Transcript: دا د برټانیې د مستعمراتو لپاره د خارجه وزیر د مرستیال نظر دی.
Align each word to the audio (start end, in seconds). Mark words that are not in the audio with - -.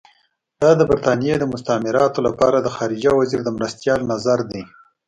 دا 0.61 0.71
د 0.79 0.81
برټانیې 0.89 1.35
د 1.39 1.43
مستعمراتو 1.53 2.19
لپاره 2.27 2.57
د 2.59 2.67
خارجه 2.75 3.11
وزیر 3.19 3.39
د 3.43 3.49
مرستیال 3.57 3.99
نظر 4.11 4.39
دی. 4.51 4.61